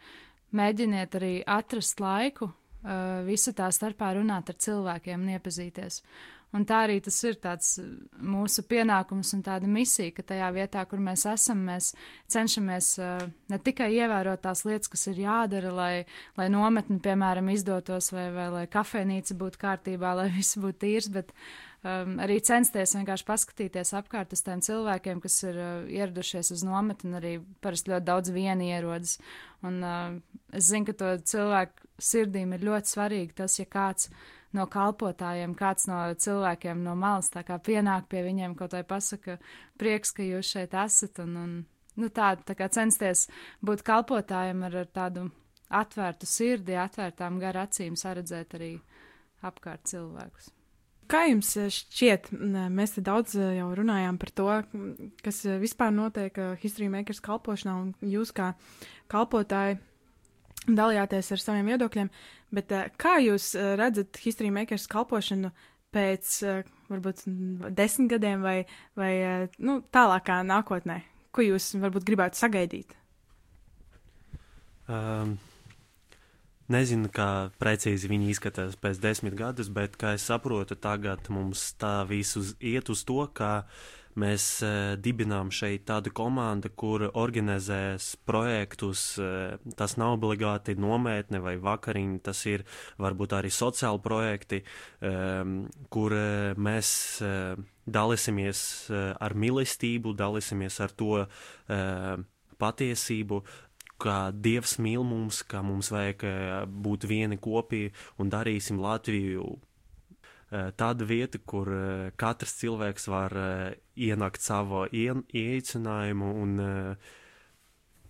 mēģiniet 0.58 1.20
arī 1.22 1.34
atrast 1.46 2.02
laiku 2.02 2.50
eh, 2.88 3.22
visu 3.28 3.54
tā 3.58 3.68
starpā 3.74 4.14
runāt 4.18 4.50
ar 4.54 4.60
cilvēkiem 4.64 5.22
un 5.22 5.36
iepazīties. 5.36 6.02
Un 6.56 6.64
tā 6.64 6.78
arī 6.86 7.02
tas 7.04 7.18
ir 7.28 7.36
uh, 7.44 7.72
mūsu 8.24 8.64
pienākums 8.72 9.34
un 9.36 9.42
tāda 9.44 9.68
misija, 9.68 10.14
ka 10.16 10.24
tajā 10.30 10.48
vietā, 10.56 10.86
kur 10.88 11.02
mēs 11.04 11.26
esam, 11.28 11.66
mēs 11.68 11.90
cenšamies 12.32 12.92
uh, 13.04 13.26
ne 13.52 13.60
tikai 13.60 13.90
ievērot 13.98 14.46
tās 14.46 14.64
lietas, 14.64 14.88
kas 14.94 15.04
ir 15.12 15.20
jādara, 15.26 15.74
lai, 15.76 15.92
lai 16.40 16.48
nometni, 16.54 17.02
piemēram, 17.04 17.52
izdotos, 17.52 18.14
vai, 18.16 18.30
vai 18.32 18.48
lai 18.54 18.64
kafejnīca 18.72 19.36
būtu 19.42 19.60
kārtībā, 19.66 20.14
lai 20.22 20.30
viss 20.38 20.56
būtu 20.62 20.80
tīrs, 20.86 21.12
bet 21.12 21.36
um, 21.84 22.16
arī 22.24 22.40
censties 22.46 22.96
vienkārši 22.98 23.28
paskatīties 23.28 23.94
apkārt 23.98 24.34
uz 24.34 24.44
tiem 24.46 24.64
cilvēkiem, 24.66 25.22
kas 25.24 25.38
ir 25.46 25.60
uh, 25.60 25.90
ieradušies 25.92 26.54
uz 26.56 26.64
nometni, 26.68 27.12
un 27.12 27.20
arī 27.20 27.34
parasti 27.64 27.94
ļoti 27.94 28.08
daudz 28.08 28.34
vieni 28.36 28.72
ierodas. 28.72 29.18
Un 29.68 29.82
uh, 29.86 30.18
es 30.56 30.72
zinu, 30.72 30.90
ka 30.90 30.98
to 30.98 31.14
cilvēku 31.34 31.88
sirdīm 31.98 32.54
ir 32.56 32.66
ļoti 32.68 32.94
svarīgi 32.94 33.40
tas, 33.42 33.58
ja 33.60 33.66
kāds 33.70 34.12
no 34.56 34.68
kalpotājiem, 34.72 35.56
kāds 35.58 35.88
no 35.90 36.00
cilvēkiem 36.18 36.84
no 36.86 36.96
malas 36.98 37.32
tā 37.34 37.44
kā 37.48 37.58
pienāk 37.62 38.08
pie 38.12 38.24
viņiem, 38.26 38.56
kaut 38.58 38.76
vai 38.78 38.84
pasaka, 38.88 39.38
prieks, 39.80 40.14
ka 40.16 40.26
jūs 40.26 40.54
šeit 40.56 40.78
esat, 40.78 41.20
un, 41.24 41.36
un 41.42 41.58
nu, 41.98 42.10
tā, 42.14 42.36
tā 42.48 42.56
kā 42.58 42.70
censties 42.74 43.28
būt 43.66 43.84
kalpotājiem 43.88 44.64
ar, 44.70 44.82
ar 44.84 44.92
tādu 44.94 45.28
atvērtu 45.68 46.30
sirdi, 46.30 46.78
atvērtām 46.80 47.42
gar 47.44 47.66
acīm, 47.66 47.98
saredzēt 48.00 48.56
arī 48.58 48.76
apkārt 49.46 49.90
cilvēkus. 49.92 50.57
Kā 51.08 51.24
jums 51.30 51.54
eh, 51.56 51.70
šķiet, 51.72 52.32
mēs 52.76 52.98
te 52.98 53.04
daudz 53.06 53.38
eh, 53.40 53.58
jau 53.62 53.70
runājām 53.78 54.18
par 54.20 54.32
to, 54.36 54.48
kas 55.24 55.40
eh, 55.48 55.56
vispār 55.62 55.94
notiek 55.96 56.36
History 56.60 56.90
Makers 56.92 57.22
kalpošanā, 57.24 57.76
un 57.80 58.12
jūs 58.12 58.34
kā 58.36 58.52
kalpotāji 59.12 59.78
dalījāties 60.68 61.32
ar 61.32 61.44
saviem 61.44 61.72
viedokļiem, 61.72 62.12
bet 62.58 62.76
kā 63.00 63.16
jūs 63.24 63.54
redzat 63.80 64.20
History 64.20 64.52
Makers 64.52 64.90
kalpošanu 64.92 65.54
pēc 65.96 66.34
varbūt 66.92 67.24
desmit 67.78 68.12
gadiem 68.12 68.44
vai, 68.44 68.58
vai 69.00 69.14
nu, 69.64 69.80
tālākā 69.96 70.42
nākotnē? 70.44 71.00
Ko 71.32 71.46
jūs 71.46 71.72
varbūt 71.80 72.08
gribētu 72.08 72.42
sagaidīt? 72.42 72.98
Um, 74.92 75.38
Nezinu, 76.68 77.08
kā 77.08 77.48
precīzi 77.64 78.10
viņi 78.12 78.34
izskatās 78.34 78.76
pēc 78.76 78.98
desmit 79.00 79.38
gadus, 79.40 79.70
bet, 79.72 79.94
kā 79.96 80.18
es 80.18 80.26
saprotu, 80.28 80.76
tagad 80.76 81.30
mums 81.32 81.70
tā 81.80 82.02
visu 82.10 82.44
iet 82.60 82.92
uz 82.92 83.06
to, 83.08 83.22
ka 83.32 83.70
mēs 84.20 84.48
e, 84.66 84.72
dibinām 85.00 85.48
šeit 85.54 85.86
tādu 85.88 86.12
komandu, 86.12 86.68
kur 86.76 87.06
organizēs 87.08 88.18
projektus. 88.28 89.06
E, 89.16 89.56
tas 89.80 89.96
nav 89.96 90.18
obligāti 90.18 90.76
nometne 90.76 91.40
vai 91.40 91.56
vakariņa, 91.62 92.20
tas 92.28 92.44
ir 92.52 92.66
varbūt 93.00 93.38
arī 93.40 93.54
sociāli 93.54 94.04
projekti, 94.04 94.64
e, 95.00 95.18
kur 95.94 96.20
e, 96.20 96.30
mēs. 96.60 96.94
E, 97.24 97.34
Dalīsimies 97.88 98.62
e, 98.92 98.98
ar 99.24 99.32
mīlestību, 99.40 100.12
dalīsimies 100.20 100.82
ar 100.84 100.92
to 101.00 101.22
patiesību, 102.60 103.38
ka 104.02 104.32
Dievs 104.32 104.78
mīl 104.82 105.06
mums, 105.06 105.42
ka 105.44 105.64
mums 105.66 105.92
vajag 105.94 106.26
eh, 106.28 106.66
būt 106.68 107.08
vieni 107.10 107.38
kopīgi 107.42 107.94
un 108.22 108.32
darīsim 108.34 108.80
Latviju 108.82 109.46
eh, 109.58 110.70
tāda 110.78 111.08
vieta, 111.10 111.42
kur 111.42 111.72
eh, 111.74 112.10
katrs 112.18 112.58
cilvēks 112.62 113.10
var 113.12 113.36
ienākt 113.98 114.44
savu 114.44 114.86
ieicinājumu 114.92 116.34
un 116.44 116.60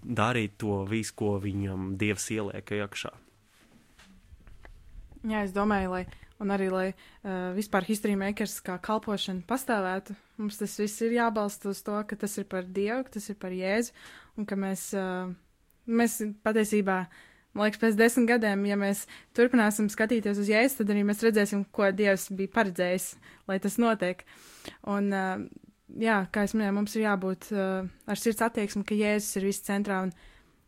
darīt 0.08 0.60
to 0.62 0.84
visu, 0.88 1.16
ko 1.18 1.38
viņam 1.44 1.96
Dievs 2.00 2.30
ieliek 2.36 2.76
iekšā. 2.78 3.12
Jā, 5.28 5.42
es 5.44 5.52
domāju, 5.52 5.90
lai, 5.92 6.04
un 6.40 6.54
arī, 6.54 6.68
lai 6.72 6.86
uh, 6.94 7.50
vispār 7.58 7.84
history 7.88 8.14
makers 8.16 8.60
kā 8.64 8.78
kalpošana 8.80 9.42
pastāvētu, 9.50 10.14
mums 10.40 10.60
tas 10.62 10.78
viss 10.80 11.02
ir 11.04 11.18
jābalsta 11.18 11.74
uz 11.74 11.82
to, 11.84 11.98
ka 12.08 12.16
tas 12.22 12.38
ir 12.38 12.46
par 12.48 12.64
Dievu, 12.64 13.02
ka 13.08 13.18
tas 13.18 13.28
ir 13.34 13.40
par 13.42 13.56
Jēzu, 13.56 13.96
un 14.38 14.48
ka 14.48 14.56
mēs 14.60 14.86
uh, 14.96 15.34
Mēs 15.88 16.20
patiesībā, 16.44 16.98
man 17.56 17.68
liekas, 17.68 17.82
pēc 17.82 17.98
desmit 18.00 18.28
gadiem, 18.34 18.66
ja 18.68 18.78
mēs 18.80 19.06
turpināsim 19.38 19.88
skatīties 19.92 20.42
uz 20.44 20.52
jēzu, 20.52 20.82
tad 20.82 20.92
arī 20.94 21.06
mēs 21.08 21.24
redzēsim, 21.24 21.64
ko 21.72 21.90
Dievs 21.96 22.28
bija 22.36 22.54
paredzējis, 22.58 23.10
lai 23.48 23.60
tas 23.64 23.80
notiek. 23.82 24.24
Un, 24.92 25.12
uh, 25.16 25.46
jā, 26.04 26.22
kā 26.34 26.44
es 26.48 26.56
minēju, 26.58 26.76
mums 26.76 26.98
ir 26.98 27.06
jābūt 27.08 27.52
uh, 27.56 27.88
ar 28.08 28.20
sirds 28.20 28.44
attieksmi, 28.46 28.84
ka 28.88 28.98
Jēzus 28.98 29.40
ir 29.40 29.48
viss 29.48 29.66
centrā. 29.68 30.04
Un 30.08 30.16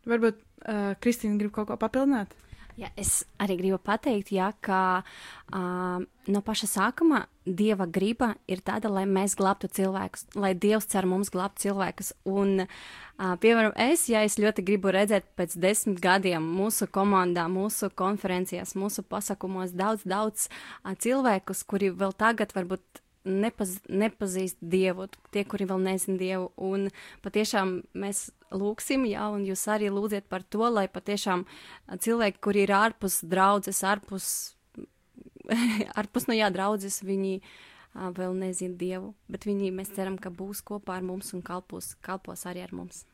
varbūt 0.08 0.40
uh, 0.40 0.94
Kristīna 1.04 1.40
grib 1.40 1.52
kaut 1.56 1.68
ko 1.70 1.78
papildināt? 1.80 2.32
Ja, 2.80 2.88
es 2.96 3.26
arī 3.36 3.58
gribu 3.58 3.76
pateikt, 3.84 4.30
ja, 4.32 4.46
ka 4.64 5.02
uh, 5.52 6.00
no 6.32 6.40
paša 6.46 6.68
sākuma 6.70 7.26
Dieva 7.44 7.84
griba 7.84 8.30
ir 8.48 8.62
tāda, 8.64 8.88
lai 8.88 9.02
mēs 9.04 9.34
glābtu 9.36 9.68
cilvēkus, 9.68 10.30
lai 10.38 10.54
Dievs 10.56 10.88
cer 10.88 11.04
mums 11.10 11.28
glābt 11.34 11.60
cilvēkus. 11.60 12.14
Un, 12.30 12.64
uh, 12.64 13.34
piemēram, 13.42 13.74
es, 13.84 14.06
ja 14.08 14.22
es 14.24 14.38
ļoti 14.40 14.64
gribu 14.64 14.94
redzēt 14.96 15.28
pēc 15.36 15.58
desmit 15.60 16.00
gadiem 16.00 16.46
mūsu 16.56 16.88
komandā, 16.88 17.44
mūsu 17.52 17.90
konferencijās, 17.92 18.72
mūsu 18.80 19.04
pasakumos 19.04 19.76
daudz, 19.76 20.06
daudz 20.08 20.48
uh, 20.48 20.96
cilvēkus, 20.96 21.66
kuri 21.68 21.92
vēl 21.92 22.16
tagad 22.16 22.56
varbūt 22.56 23.04
nepaz, 23.24 23.78
nepazīst 23.88 24.60
Dievu, 24.60 25.08
tie, 25.34 25.44
kuri 25.44 25.66
vēl 25.68 25.82
nezina 25.84 26.18
Dievu. 26.20 26.50
Un 26.56 26.88
patiešām 27.24 27.80
mēs 27.92 28.28
lūgsim, 28.54 29.06
jā, 29.10 29.26
un 29.32 29.44
jūs 29.48 29.66
arī 29.70 29.90
lūdziet 29.92 30.28
par 30.30 30.44
to, 30.44 30.64
lai 30.68 30.86
patiešām 30.90 31.44
cilvēki, 32.00 32.40
kuri 32.42 32.64
ir 32.66 32.74
ārpus 32.76 33.20
draudzes, 33.26 33.82
ārpus, 33.86 34.30
ārpus 36.00 36.28
no 36.30 36.38
jā, 36.38 36.50
draudzes, 36.54 37.02
viņi 37.06 37.38
a, 37.40 38.10
vēl 38.16 38.34
nezina 38.38 38.76
Dievu, 38.80 39.14
bet 39.30 39.46
viņi, 39.48 39.72
mēs 39.74 39.94
ceram, 39.96 40.18
ka 40.18 40.32
būs 40.32 40.64
kopā 40.66 40.98
ar 40.98 41.06
mums 41.06 41.34
un 41.36 41.44
kalpos, 41.46 41.94
kalpos 42.04 42.46
arī 42.50 42.66
ar 42.66 42.74
mums. 42.76 43.04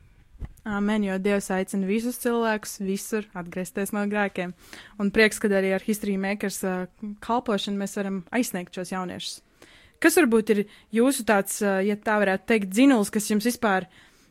Amen, 0.67 1.05
jo 1.07 1.15
Dievs 1.23 1.47
aicina 1.55 1.87
visus 1.87 2.19
cilvēkus 2.21 2.81
visur 2.83 3.29
atgriezties 3.39 3.93
no 3.95 4.03
grēkiem. 4.11 4.53
Un 5.01 5.13
prieks, 5.15 5.39
ka 5.41 5.49
arī 5.49 5.71
ar 5.77 5.85
History 5.87 6.17
Makers 6.21 6.59
uh, 6.67 6.89
kalpošanu 7.25 7.79
mēs 7.81 7.95
varam 7.97 8.25
aizsniegt 8.35 8.75
šos 8.75 8.91
jauniešus. 8.93 9.39
Kas 10.03 10.19
varbūt 10.21 10.53
ir 10.55 10.63
jūsu 10.95 11.25
tāds, 11.29 11.61
ja 11.63 11.97
tā 11.97 12.19
varētu 12.23 12.49
teikt, 12.53 12.71
dzinuls, 12.75 13.11
kas 13.15 13.31
jums 13.31 13.47
vispār 13.49 13.89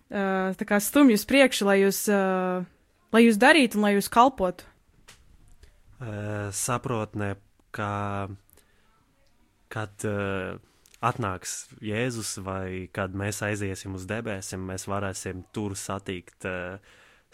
tā 0.09 0.67
kā 0.69 0.77
stumj 0.83 1.15
uz 1.17 1.25
priekšu, 1.25 1.65
lai 1.65 1.79
jūs, 1.81 2.05
lai 2.07 3.21
jūs 3.25 3.39
darītu 3.41 3.79
un 3.79 3.87
lai 3.87 3.95
jūs 3.95 4.11
kalpotu? 4.13 4.67
Saprotnē, 6.53 7.33
ka 7.73 7.91
kad 9.75 10.05
uh, 10.07 10.59
atnāks 11.03 11.55
Jēzus 11.83 12.37
vai 12.45 12.87
kad 12.95 13.15
mēs 13.17 13.41
aiziesim 13.45 13.97
uz 13.97 14.05
debesīm, 14.09 14.63
mēs 14.69 14.87
varēsim 14.89 15.43
tur 15.55 15.75
satikt 15.79 16.47
uh, 16.49 16.77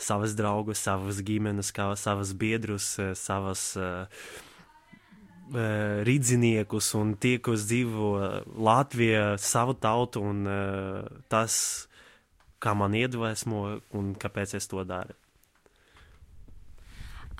savas 0.01 0.33
draugus, 0.37 0.81
savas 0.81 1.21
ģimenes, 1.27 1.69
kā, 1.75 1.91
savas 1.99 2.33
biedrus, 2.37 2.93
uh, 3.01 3.13
savas 3.17 3.67
uh, 3.77 4.07
uh, 4.07 4.50
rīdziniekus 6.07 6.91
un 6.99 7.15
tie, 7.21 7.37
kas 7.43 7.65
dzīvo 7.69 8.11
Latvijā, 8.61 9.35
savu 9.41 9.75
tautu, 9.75 10.23
un 10.23 10.45
uh, 10.47 11.19
tas, 11.31 11.87
kā 12.61 12.75
man 12.77 12.95
iedvesmo 12.97 13.65
un 13.97 14.13
kāpēc 14.15 14.55
es 14.59 14.69
to 14.71 14.83
daru. 14.87 15.17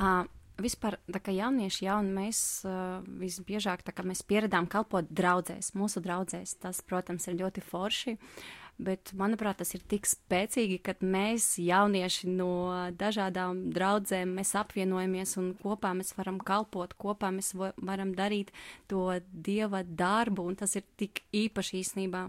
Uh, 0.02 0.24
vispār, 0.62 0.98
kā 1.22 1.34
jaunieši 1.36 1.86
jauni, 1.86 2.16
mēs 2.16 2.40
uh, 2.66 3.04
visbiežāk, 3.22 3.86
mēs 4.08 4.26
pieredām 4.26 4.68
kalpot 4.72 5.08
draudzēs, 5.10 5.76
mūsu 5.78 6.02
draudzēs, 6.02 6.58
tas, 6.64 6.82
protams, 6.82 7.28
ir 7.30 7.40
ļoti 7.44 7.64
forši. 7.66 8.18
Uh, 8.18 8.61
bet 8.82 9.12
manuprāt, 9.18 9.60
tas 9.62 9.74
ir 9.76 9.84
tik 9.90 10.08
spēcīgi, 10.10 10.80
ka 10.84 10.96
mēs, 11.04 11.56
jaunieši 11.62 12.30
no 12.32 12.54
dažādām 12.98 13.68
draudzēm, 13.76 14.34
mēs 14.40 14.54
apvienojamies 14.60 15.36
un 15.42 15.52
kopā 15.62 15.94
mēs 15.98 16.14
varam 16.18 16.40
kalpot, 16.42 16.96
kopā 17.02 17.32
mēs 17.36 17.54
varam 17.58 18.16
darīt 18.18 18.54
to 18.92 19.08
dieva 19.32 19.84
darbu, 19.86 20.48
un 20.50 20.58
tas 20.60 20.76
ir 20.80 20.88
tik 21.00 21.24
īpaši 21.36 21.82
īstenībā. 21.84 22.26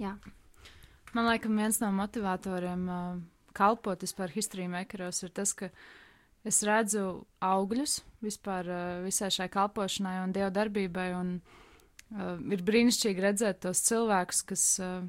Jā. 0.00 0.16
Man 1.16 1.30
liekas, 1.30 1.52
viens 1.52 1.78
no 1.80 1.92
motivatoriem 1.96 2.88
uh, 2.88 3.04
kalpot 3.56 4.02
vispār 4.04 4.32
history 4.34 4.66
makeros 4.68 5.22
ir 5.24 5.32
tas, 5.36 5.54
ka 5.56 5.70
es 6.46 6.62
redzu 6.66 7.24
augļus 7.44 8.00
vispār 8.24 8.68
uh, 8.68 8.82
visai 9.06 9.30
šai 9.32 9.48
kalpošanai 9.52 10.18
un 10.24 10.34
dievu 10.36 10.52
darbībai. 10.58 11.12
Un, 11.16 11.38
Uh, 11.38 11.62
ir 12.14 12.66
brīnišķīgi 12.66 13.24
redzēt 13.24 13.64
tos 13.64 13.80
cilvēkus, 13.88 14.42
kas 14.46 14.66
uh, 14.82 15.06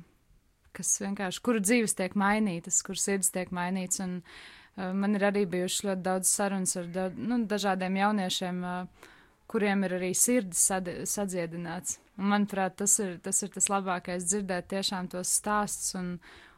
kas 0.77 0.93
vienkārši, 1.01 1.41
kuru 1.45 1.61
dzīves 1.63 1.95
tiek 1.97 2.15
mainītas, 2.19 2.81
kur 2.85 2.99
sirds 2.99 3.31
tiek 3.33 3.51
mainīts. 3.55 4.01
Un, 4.03 4.19
uh, 4.21 4.91
man 4.93 5.17
ir 5.17 5.27
arī 5.31 5.45
bijušas 5.49 5.85
ļoti 5.89 6.05
daudz 6.05 6.31
sarunas 6.31 6.75
ar 6.79 6.91
da, 6.93 7.07
nu, 7.15 7.41
dažādiem 7.49 7.97
jauniešiem, 8.01 8.61
uh, 8.65 9.09
kuriem 9.49 9.85
ir 9.87 9.97
arī 9.97 10.11
sirds 10.17 10.61
sad, 10.69 10.89
sadziedināts. 11.09 11.99
Un, 12.17 12.29
manuprāt, 12.33 12.77
tas 12.83 12.97
ir, 13.03 13.17
tas 13.23 13.41
ir 13.45 13.53
tas 13.55 13.69
labākais 13.73 14.29
dzirdēt 14.29 14.69
tiešām 14.75 15.09
tos 15.13 15.33
stāstus 15.39 15.97
un, 15.99 16.15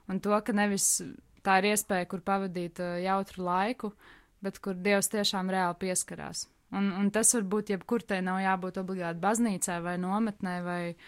un 0.10 0.24
to, 0.24 0.36
ka 0.44 0.56
nevis 0.56 0.92
tā 1.46 1.60
ir 1.62 1.72
iespēja, 1.74 2.10
kur 2.12 2.24
pavadīt 2.26 2.82
uh, 2.84 2.98
jautru 3.04 3.48
laiku, 3.48 3.94
bet 4.44 4.60
kur 4.64 4.76
Dievs 4.76 5.12
tiešām 5.12 5.52
reāli 5.52 5.80
pieskarās. 5.88 6.48
Un, 6.76 6.92
un 6.94 7.08
tas 7.10 7.34
var 7.34 7.48
būt 7.50 7.72
jebkur, 7.74 8.04
tai 8.06 8.20
nav 8.22 8.44
jābūt 8.44 8.78
obligāti 8.82 9.24
baznīcai 9.24 9.80
vai 9.82 9.96
nometnē 10.02 10.60
vai 10.66 10.82
uh, 10.92 11.00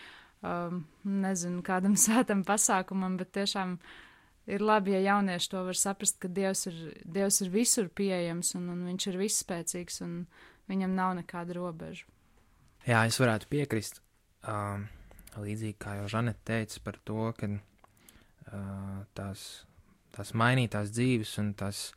um, 0.42 0.86
nezinu, 1.04 1.62
kādam 1.66 1.98
svētam 2.06 2.46
pasākumam, 2.48 3.18
bet 3.20 3.34
tiešām 3.38 3.78
ir 4.52 4.66
labi, 4.66 4.96
ja 4.96 5.02
jaunieši 5.14 5.52
to 5.54 5.66
var 5.68 5.78
saprast, 5.78 6.20
ka 6.22 6.32
Dievs 6.32 6.66
ir, 6.72 6.80
Dievs 7.06 7.42
ir 7.46 7.52
visur 7.54 7.92
pieejams 7.94 8.56
un, 8.60 8.70
un 8.74 8.86
viņš 8.90 9.12
ir 9.12 9.20
visspēcīgs 9.22 10.02
un 10.06 10.24
viņam 10.72 10.96
nav 10.98 11.16
nekāda 11.22 11.58
robeža. 11.58 12.08
Jā, 12.88 13.04
es 13.06 13.20
varētu 13.22 13.50
piekrist. 13.52 14.02
Um, 14.50 14.88
līdzīgi 15.38 15.78
kā 15.80 16.00
jau 16.00 16.08
Žanete 16.10 16.42
teica 16.50 16.80
par 16.84 16.98
to, 17.06 17.28
ka 17.38 17.50
uh, 17.52 19.04
tās, 19.18 19.44
tās 20.16 20.34
mainītās 20.34 20.90
dzīves 20.96 21.36
un 21.44 21.52
tas, 21.60 21.92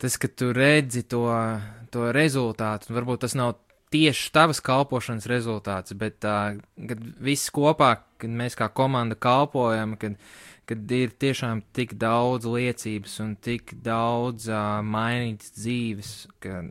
tas, 0.00 0.16
ka 0.16 0.28
tu 0.28 0.52
redzi 0.56 1.02
to, 1.08 1.26
to 1.92 2.08
rezultātu, 2.16 2.90
un 2.90 2.98
varbūt 2.98 3.26
tas 3.26 3.36
nav 3.38 3.58
tieši 3.90 4.30
tavas 4.34 4.62
kalpošanas 4.64 5.26
rezultāts, 5.30 5.94
bet 5.98 6.24
uh, 6.28 6.56
kad 6.88 7.02
viss 7.22 7.50
kopā, 7.54 7.96
kad 8.20 8.32
mēs 8.32 8.56
kā 8.58 8.70
komanda 8.72 9.18
kalpojam, 9.18 9.96
kad, 10.00 10.16
kad 10.70 10.94
ir 10.94 11.14
tiešām 11.20 11.64
tik 11.76 11.96
daudz 12.00 12.46
liecības 12.48 13.18
un 13.24 13.34
tik 13.42 13.74
daudz 13.84 14.46
uh, 14.50 14.78
mainītas 14.86 15.52
dzīves, 15.58 16.12
ka 16.42 16.62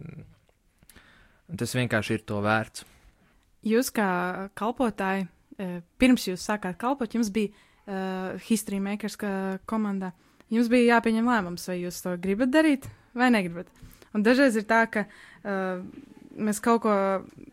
tas 1.59 1.75
vienkārši 1.75 2.17
ir 2.17 2.23
to 2.29 2.39
vērts. 2.45 2.85
Jūs 3.67 3.89
kā 3.91 4.09
kalpotāji, 4.55 5.25
pirms 5.99 6.29
jūs 6.29 6.45
sākāt 6.47 6.77
kalpot, 6.79 7.11
jums 7.11 7.27
bija 7.35 7.51
uh, 7.51 8.39
History 8.47 8.79
Makers 8.79 9.19
komanda. 9.67 10.13
Jums 10.49 10.69
bija 10.71 10.95
jāpieņem 10.95 11.27
lēmums, 11.27 11.67
vai 11.67 11.81
jūs 11.81 11.99
to 12.01 12.15
gribat 12.21 12.53
darīt 12.53 12.87
vai 13.17 13.29
negribat. 13.33 13.69
Un 14.15 14.23
dažreiz 14.25 14.57
ir 14.57 14.65
tā, 14.69 14.83
ka 14.89 15.05
uh, 15.05 15.81
mēs 16.39 16.61
kaut 16.63 16.81
ko 16.83 16.93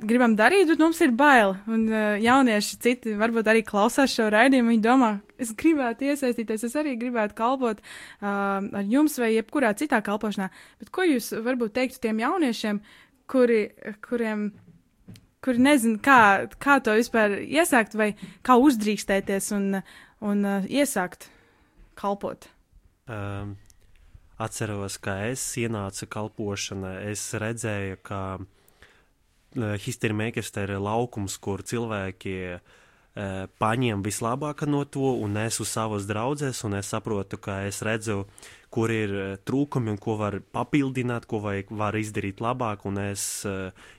gribam 0.09 0.37
darīt, 0.39 0.69
bet 0.71 0.83
mums 0.83 1.01
ir 1.05 1.13
bail. 1.17 1.55
Un 1.69 1.87
uh, 1.91 2.17
jaunieši 2.23 2.79
citi 2.83 3.17
varbūt 3.19 3.51
arī 3.51 3.65
klausās 3.67 4.15
šo 4.15 4.29
raidījumu. 4.33 4.73
Viņi 4.75 4.85
domā, 4.85 5.11
es 5.43 5.53
gribētu 5.59 6.09
iesaistīties, 6.11 6.67
es 6.69 6.77
arī 6.79 6.97
gribētu 7.01 7.37
kalpot 7.39 7.83
uh, 7.83 8.29
ar 8.29 8.87
jums 8.89 9.19
vai 9.21 9.35
jebkurā 9.35 9.75
citā 9.79 10.01
kalpošanā. 10.05 10.49
Bet 10.83 10.93
ko 10.95 11.07
jūs 11.09 11.33
varbūt 11.45 11.77
teiktu 11.77 12.07
tiem 12.07 12.23
jauniešiem, 12.25 12.81
kuri, 13.31 13.67
kuriem 14.07 14.49
kuri 15.47 15.63
nezina, 15.63 16.01
kā, 16.03 16.21
kā 16.59 16.81
to 16.83 16.97
vispār 16.99 17.37
iesākt, 17.45 17.95
vai 17.95 18.15
kā 18.47 18.57
uzdrīkstēties 18.59 19.53
un, 19.55 19.81
un 20.25 20.43
uh, 20.43 20.67
iesākt 20.67 21.29
kalpot. 21.99 22.49
Um, 23.07 23.55
atceros, 24.39 24.99
ka 25.01 25.19
es 25.31 25.43
ienācu 25.61 26.09
kalpošanā, 26.13 26.97
es 27.11 27.23
redzēju, 27.41 28.01
ka 28.07 28.21
uh, 28.39 29.77
Histermakers 29.81 30.53
ir 30.63 30.77
laukums, 30.83 31.39
kur 31.41 31.65
cilvēki 31.65 32.35
uh, 32.57 32.75
paņem 33.61 34.03
vislabāko 34.05 34.69
no 34.69 34.85
to 34.85 35.15
un 35.25 35.39
nesu 35.39 35.65
savas 35.65 36.05
draudzes, 36.09 36.63
un 36.69 36.77
es 36.77 36.93
saprotu, 36.93 37.41
ka 37.41 37.63
es 37.65 37.81
redzu, 37.87 38.27
kur 38.69 38.93
ir 38.93 39.39
trūkumi 39.49 39.95
un 39.95 39.97
ko 39.97 40.19
var 40.21 40.41
papildināt, 40.53 41.25
ko 41.25 41.41
vajag, 41.41 41.73
var 41.73 41.97
izdarīt 41.97 42.43
labāk, 42.45 42.85
un 42.85 43.01
es 43.01 43.47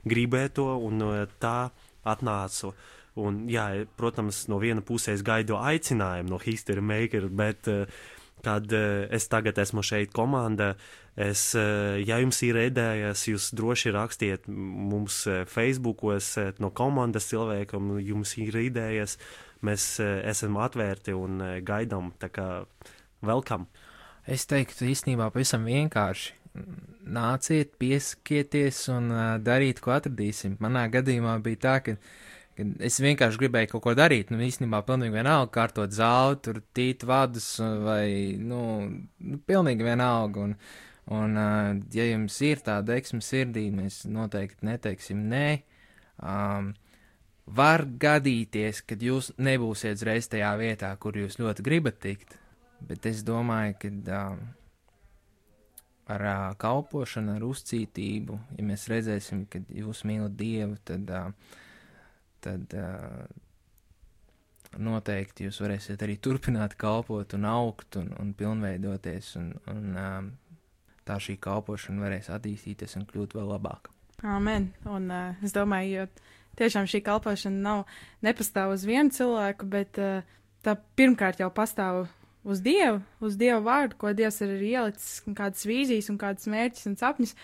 gribēju 0.06 0.54
to, 0.54 0.67
un 0.86 1.02
tā 1.41 1.71
atnācu. 2.06 2.76
Un, 3.17 3.47
jā, 3.50 3.65
protams, 3.97 4.43
no 4.52 4.60
viena 4.62 4.84
puses 4.86 5.15
es 5.15 5.23
gaidu 5.26 5.58
aicinājumu 5.58 6.30
no 6.30 6.38
History 6.38 6.84
Maker, 6.86 7.26
bet 7.34 7.69
uh, 7.73 7.89
kad 8.45 8.71
uh, 8.73 9.08
es 9.13 9.28
tagad 9.32 9.58
esmu 9.58 9.84
šeit 9.86 10.13
komanda, 10.15 10.73
es, 11.15 11.50
uh, 11.58 11.97
ja 11.97 12.19
jums 12.21 12.41
ir 12.45 12.60
idejas, 12.62 13.26
jūs 13.30 13.50
droši 13.58 13.93
rakstiet 13.95 14.47
mums 14.47 15.23
uh, 15.30 15.41
Facebookos 15.50 16.36
uh, 16.41 16.52
no 16.62 16.71
komandas 16.76 17.30
cilvēkam, 17.32 17.95
jums 18.04 18.36
ir 18.41 18.60
idejas, 18.67 19.17
mēs 19.65 19.95
esam 20.30 20.60
atvērti 20.62 21.15
un 21.17 21.39
gaidām, 21.65 22.12
tā 22.21 22.30
kā 22.30 22.47
welcome! 23.26 23.65
Es 24.30 24.45
teiktu, 24.45 24.86
īstenībā 24.91 25.32
pavisam 25.34 25.63
vienkārši. 25.65 26.36
Nāciet, 27.08 27.71
pieskieties 27.80 28.84
un 28.91 29.10
dariet, 29.41 29.80
ko 29.82 29.95
atradīsim. 29.95 30.58
Manā 30.62 30.84
gadījumā 30.93 31.38
bija 31.45 31.62
tā, 31.63 31.76
ka 31.86 31.95
es 32.83 32.99
vienkārši 33.03 33.41
gribēju 33.43 33.71
kaut 33.73 33.85
ko 33.85 33.93
darīt. 33.97 34.31
Nu, 34.33 34.39
īstenībā 34.43 34.81
pilnīgi 34.87 35.15
vienalga, 35.15 35.51
kārtot 35.59 35.93
zāli, 35.95 36.39
tur 36.45 36.61
tīt 36.77 37.05
vadus 37.07 37.53
vai, 37.85 38.37
nu, 38.39 38.61
nu 39.23 39.39
pilnīgi 39.47 39.87
vienalga. 39.87 40.47
Un, 40.47 40.57
un 41.17 41.37
uh, 41.41 41.71
ja 41.93 42.09
jums 42.09 42.39
ir 42.45 42.63
tā 42.65 42.79
deksme 42.85 43.21
sirdī, 43.25 43.67
mēs 43.73 44.03
noteikti 44.09 44.67
neteiksim 44.67 45.27
nē. 45.31 45.47
Um, 46.17 46.73
var 47.47 47.85
gadīties, 47.85 48.81
ka 48.83 48.97
jūs 48.99 49.31
nebūsiet 49.37 50.03
reiz 50.05 50.27
tajā 50.31 50.51
vietā, 50.59 50.91
kur 50.99 51.15
jūs 51.15 51.39
ļoti 51.39 51.63
gribat 51.63 52.01
tikt 52.03 52.35
Bet 52.79 53.07
es 53.09 53.23
domāju, 53.25 53.73
ka 53.81 53.89
uh, 53.89 54.41
ar 56.13 56.25
uh, 56.29 56.41
kalpošanu, 56.61 57.37
ar 57.37 57.45
uzcītību, 57.47 58.37
ja 58.57 58.65
mēs 58.65 58.85
redzēsim, 58.91 59.45
ka 59.49 59.63
jūs 59.73 60.03
mīlat 60.07 60.35
Dievu, 60.37 60.77
tad, 60.85 61.09
uh, 61.09 61.57
tad 62.47 62.73
uh, 62.79 63.27
noteikti 64.79 65.47
jūs 65.47 65.60
varēsiet 65.63 66.01
arī 66.03 66.17
turpināt 66.21 66.75
kalpot 66.79 67.36
un 67.38 67.47
augt 67.49 67.99
un, 67.99 68.12
un 68.21 68.33
pilnveidoties, 68.38 69.36
un, 69.39 69.51
un 69.71 69.99
uh, 69.99 70.17
tā 71.07 71.19
šī 71.23 71.38
kalpošana 71.43 72.03
varēs 72.03 72.31
attīstīties 72.33 72.97
un 72.99 73.07
kļūt 73.10 73.38
vēl 73.38 73.53
labāka. 73.55 73.93
Amen. 74.25 74.71
Un 74.89 75.12
uh, 75.13 75.38
es 75.45 75.53
domāju, 75.55 76.01
jo 76.03 76.07
tiešām 76.60 76.89
šī 76.89 77.03
kalpošana 77.05 77.63
nav 77.63 77.83
nepastāv 78.25 78.73
uz 78.75 78.86
vienu 78.88 79.13
cilvēku, 79.13 79.67
bet 79.71 80.01
uh, 80.01 80.25
tā 80.65 80.77
pirmkārt 80.99 81.41
jau 81.43 81.51
pastāv 81.53 82.07
uz 82.47 82.62
Dievu, 82.63 83.01
uz 83.23 83.38
Dievu 83.39 83.62
vārdu, 83.67 83.97
ko 83.99 84.13
Dievs 84.15 84.41
ir 84.45 84.55
ielicis, 84.57 85.21
kādas 85.38 85.67
vīzijas 85.67 86.10
un 86.13 86.19
kādas 86.21 86.47
mērķis 86.49 86.89
un 86.89 86.97
sapņus, 86.99 87.36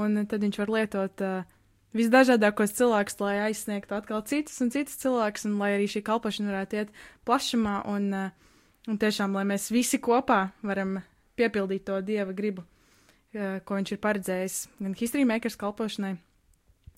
un 0.00 0.22
tad 0.30 0.46
viņš 0.46 0.60
var 0.62 0.72
lietot 0.78 1.24
uh, 1.26 1.52
visdažādākos 1.94 2.74
cilvēkus, 2.74 3.18
lai 3.22 3.34
aizsniegtu 3.46 3.96
atkal 3.96 4.24
citus 4.26 4.58
un 4.64 4.72
citus 4.74 4.98
cilvēkus, 5.02 5.46
un 5.48 5.56
lai 5.62 5.74
arī 5.76 5.88
šī 5.90 6.02
kalpošana 6.06 6.50
varētu 6.50 6.80
iet 6.80 6.92
plašumā, 7.28 7.80
un, 7.90 8.08
uh, 8.12 8.54
un 8.90 9.00
tiešām, 9.00 9.34
lai 9.36 9.46
mēs 9.48 9.70
visi 9.74 10.00
kopā 10.02 10.48
varam 10.66 10.98
piepildīt 11.38 11.86
to 11.86 12.00
Dieva 12.04 12.34
gribu, 12.36 12.64
uh, 12.64 13.60
ko 13.64 13.78
viņš 13.78 13.94
ir 13.94 14.00
paredzējis 14.02 14.60
gan 14.82 14.96
History 14.98 15.26
Makers 15.28 15.58
kalpošanai, 15.60 16.14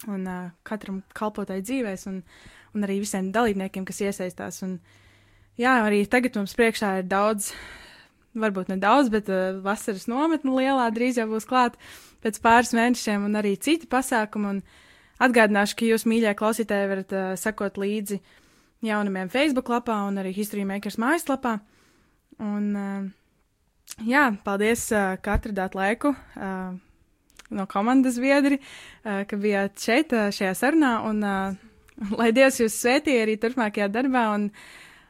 un 0.08 0.28
uh, 0.28 0.52
katram 0.66 1.02
kalpotāju 1.16 1.66
dzīvēs, 1.68 2.06
un, 2.12 2.22
un 2.74 2.88
arī 2.88 3.00
visiem 3.04 3.28
dalībniekiem, 3.34 3.84
kas 3.88 4.00
iesaistās. 4.08 4.62
Un, 4.64 4.78
jā, 5.60 5.76
arī 5.84 6.06
tagad 6.08 6.40
mums 6.40 6.56
priekšā 6.56 6.98
ir 7.02 7.10
daudz, 7.10 7.52
varbūt 8.36 8.72
ne 8.72 8.80
daudz, 8.80 9.12
bet 9.12 9.28
uh, 9.32 9.60
vasaras 9.64 10.08
nometne 10.08 10.56
lielā 10.56 10.88
drīz 10.94 11.20
jau 11.20 11.28
būs 11.30 11.48
klāt 11.48 11.76
pēc 12.24 12.40
pāris 12.44 12.72
mēnešiem 12.76 13.28
un 13.28 13.38
arī 13.40 13.54
citi 13.60 13.88
pasākumi. 13.92 14.56
Un 14.56 14.64
atgādināšu, 15.22 15.76
ka 15.78 15.90
jūs, 15.90 16.06
mīļie 16.08 16.32
klausītāji, 16.38 16.90
varat 16.90 17.14
uh, 17.16 17.28
sekot 17.40 17.78
līdzi 17.80 18.20
jaunumiem 18.86 19.30
Facebook 19.32 19.70
lapā 19.72 19.98
un 20.08 20.20
arī 20.22 20.34
History 20.36 20.66
Makers 20.68 20.98
mājaslapā. 21.02 21.58
Un, 22.42 22.66
uh, 22.76 24.00
jā, 24.06 24.26
paldies, 24.46 24.88
uh, 24.94 25.14
ka 25.22 25.38
atradāt 25.40 25.78
laiku. 25.78 26.16
Uh, 26.36 26.82
No 27.46 27.62
komandas 27.70 28.16
biedri, 28.18 28.56
uh, 28.58 29.20
ka 29.30 29.36
bijāt 29.38 29.78
šeit, 29.78 30.10
uh, 30.10 30.32
šajā 30.34 30.50
sarunā, 30.58 30.96
un 31.06 31.20
uh, 31.22 31.52
lai 32.18 32.32
Dievs 32.34 32.58
jūs 32.58 32.74
svētīja 32.74 33.22
arī 33.22 33.36
turpmākajā 33.38 33.86
darbā, 33.94 34.24
un 34.34 34.48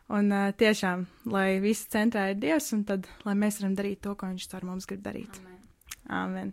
Un 0.07 0.31
uh, 0.31 0.53
tiešām, 0.55 1.03
lai 1.35 1.59
visi 1.59 1.89
centrā 1.91 2.29
ir 2.31 2.37
Dievs, 2.39 2.69
un 2.77 2.85
tad, 2.87 3.09
lai 3.27 3.35
mēs 3.39 3.59
varam 3.59 3.75
darīt 3.75 4.05
to, 4.07 4.15
ko 4.15 4.29
Viņš 4.31 4.45
ar 4.55 4.67
mums 4.69 4.87
grib 4.87 5.03
darīt. 5.03 5.41
Amen. 5.43 5.57
Amen. 6.21 6.53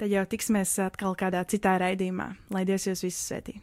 Tad 0.00 0.08
jau 0.08 0.22
tiksimies 0.24 0.70
atkal 0.80 1.12
kādā 1.12 1.42
citā 1.44 1.74
raidījumā. 1.82 2.30
Lai 2.56 2.64
Dievs 2.64 2.88
jūs 2.88 3.04
visus 3.04 3.26
svētī. 3.28 3.60